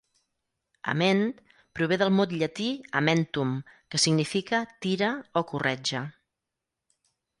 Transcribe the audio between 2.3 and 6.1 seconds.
llatí "amentum", que significa "tira" o "corretja".